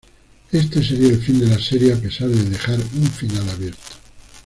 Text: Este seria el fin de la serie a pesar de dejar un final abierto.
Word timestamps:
Este 0.51 0.81
seria 0.83 1.09
el 1.09 1.19
fin 1.21 1.41
de 1.41 1.45
la 1.45 1.59
serie 1.59 1.93
a 1.93 1.95
pesar 1.95 2.27
de 2.27 2.49
dejar 2.49 2.79
un 2.95 3.07
final 3.07 3.47
abierto. 3.49 3.91